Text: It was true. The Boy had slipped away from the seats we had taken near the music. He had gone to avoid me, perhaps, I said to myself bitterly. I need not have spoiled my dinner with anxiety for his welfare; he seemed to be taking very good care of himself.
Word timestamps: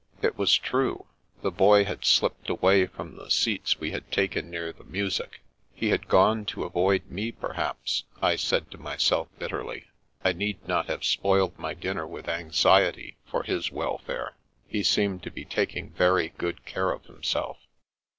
It 0.23 0.35
was 0.35 0.57
true. 0.57 1.05
The 1.43 1.51
Boy 1.51 1.85
had 1.85 2.05
slipped 2.05 2.49
away 2.49 2.87
from 2.87 3.17
the 3.17 3.29
seats 3.29 3.79
we 3.79 3.91
had 3.91 4.11
taken 4.11 4.49
near 4.49 4.73
the 4.73 4.83
music. 4.83 5.41
He 5.75 5.89
had 5.89 6.07
gone 6.07 6.43
to 6.45 6.63
avoid 6.63 7.11
me, 7.11 7.31
perhaps, 7.31 8.05
I 8.19 8.35
said 8.35 8.71
to 8.71 8.79
myself 8.79 9.27
bitterly. 9.37 9.85
I 10.25 10.33
need 10.33 10.67
not 10.67 10.87
have 10.87 11.03
spoiled 11.05 11.59
my 11.59 11.75
dinner 11.75 12.07
with 12.07 12.27
anxiety 12.27 13.17
for 13.27 13.43
his 13.43 13.71
welfare; 13.71 14.35
he 14.67 14.81
seemed 14.81 15.21
to 15.21 15.29
be 15.29 15.45
taking 15.45 15.91
very 15.91 16.29
good 16.29 16.65
care 16.65 16.89
of 16.89 17.05
himself. 17.05 17.59